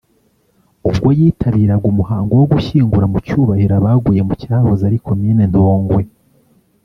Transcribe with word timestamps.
ubwo 0.89 1.07
yitabiraga 1.19 1.85
umuhango 1.91 2.31
wo 2.39 2.45
gushyingura 2.53 3.05
mu 3.11 3.17
cyubahiro 3.25 3.73
abaguye 3.79 4.21
mu 4.27 4.33
cyahoze 4.41 4.81
ari 4.89 4.97
Komine 5.05 5.43
Ntongwe 5.51 6.01